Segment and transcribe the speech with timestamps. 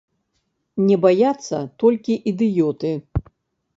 [0.87, 2.91] Не баяцца толькі ідыёты.